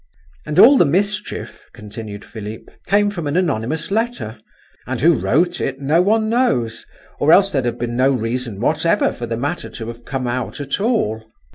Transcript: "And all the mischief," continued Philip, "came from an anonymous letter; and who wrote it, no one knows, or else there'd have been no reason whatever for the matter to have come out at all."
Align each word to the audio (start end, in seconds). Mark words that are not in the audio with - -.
"And 0.47 0.57
all 0.57 0.79
the 0.79 0.85
mischief," 0.85 1.69
continued 1.73 2.25
Philip, 2.25 2.71
"came 2.87 3.11
from 3.11 3.27
an 3.27 3.37
anonymous 3.37 3.91
letter; 3.91 4.39
and 4.87 4.99
who 4.99 5.13
wrote 5.13 5.61
it, 5.61 5.79
no 5.79 6.01
one 6.01 6.27
knows, 6.27 6.87
or 7.19 7.31
else 7.31 7.51
there'd 7.51 7.65
have 7.65 7.77
been 7.77 7.97
no 7.97 8.09
reason 8.09 8.59
whatever 8.59 9.13
for 9.13 9.27
the 9.27 9.37
matter 9.37 9.69
to 9.69 9.85
have 9.89 10.03
come 10.03 10.25
out 10.25 10.59
at 10.59 10.79
all." 10.81 11.31